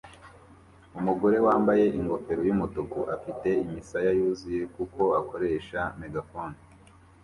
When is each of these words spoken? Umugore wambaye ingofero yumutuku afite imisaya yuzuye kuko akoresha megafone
Umugore 0.99 1.37
wambaye 1.45 1.85
ingofero 1.97 2.41
yumutuku 2.49 2.99
afite 3.15 3.47
imisaya 3.65 4.09
yuzuye 4.19 4.61
kuko 4.75 5.01
akoresha 5.19 5.79
megafone 6.01 6.57